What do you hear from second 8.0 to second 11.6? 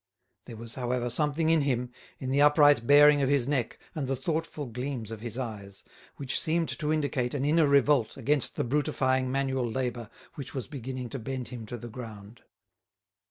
against the brutifying manual labour which was beginning to bend